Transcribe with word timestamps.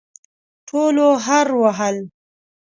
ټولو 0.67 1.07
هررر 1.25 1.57
وهل. 1.61 1.95